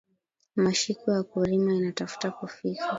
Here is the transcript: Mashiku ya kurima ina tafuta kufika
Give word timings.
Mashiku 0.55 1.11
ya 1.11 1.23
kurima 1.23 1.73
ina 1.75 1.91
tafuta 1.99 2.31
kufika 2.31 2.85